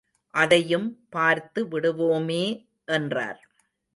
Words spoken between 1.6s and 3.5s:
விடுவோமே என்றார்.